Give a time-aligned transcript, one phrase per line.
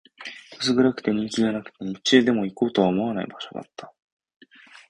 [0.59, 3.93] 薄暗くて、人気がなくて、日中でも行こうとは思わない場所だった